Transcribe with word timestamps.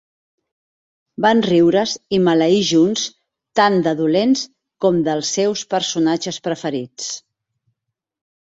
Van 1.25 1.41
riure's 1.47 1.93
i 2.17 2.19
maleir 2.29 2.63
junts 2.71 3.03
tant 3.61 3.77
de 3.89 3.93
dolents 4.01 4.43
com 4.87 4.99
dels 5.09 5.35
seus 5.39 5.65
personatges 5.75 6.41
preferits. 6.49 7.13